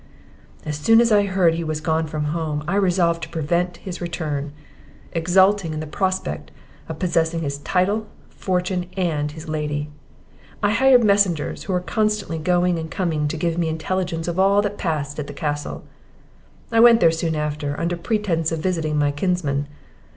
[0.65, 4.01] "As soon as I heard he was gone from home, I resolved to prevent his
[4.01, 4.51] return,
[5.11, 6.49] exulting in the prospect
[6.89, 9.91] of possessing his title, fortune, and his lady.
[10.63, 14.63] I hired messengers, who were constantly going and coming to give me intelligence of all
[14.63, 15.83] that passed at the castle;
[16.71, 19.67] I went there soon after, under pretence of visiting my kinsman.